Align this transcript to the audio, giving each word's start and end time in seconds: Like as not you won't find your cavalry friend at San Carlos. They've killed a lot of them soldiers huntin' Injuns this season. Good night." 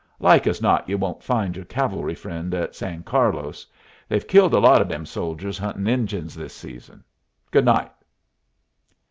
Like 0.19 0.47
as 0.47 0.63
not 0.63 0.89
you 0.89 0.97
won't 0.97 1.21
find 1.21 1.55
your 1.55 1.63
cavalry 1.65 2.15
friend 2.15 2.51
at 2.55 2.73
San 2.73 3.03
Carlos. 3.03 3.67
They've 4.09 4.27
killed 4.27 4.55
a 4.55 4.59
lot 4.59 4.81
of 4.81 4.87
them 4.89 5.05
soldiers 5.05 5.59
huntin' 5.59 5.85
Injuns 5.87 6.33
this 6.33 6.55
season. 6.55 7.03
Good 7.51 7.65
night." 7.65 7.91